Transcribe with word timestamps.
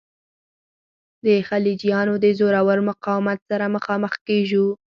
د 1.25 1.27
خلجیانو 1.47 2.13
د 2.23 2.25
زورور 2.39 2.79
مقاومت 2.89 3.39
سره 3.49 3.65
مخامخ 3.75 4.13
کیږو. 4.27 4.67